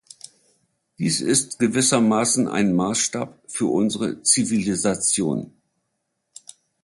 Dies 0.97 1.21
ist 1.21 1.59
gewissermaßen 1.59 2.47
ein 2.47 2.73
Maßstab 2.73 3.37
für 3.47 3.67
unsere 3.67 4.23
Zivilisation. 4.23 5.51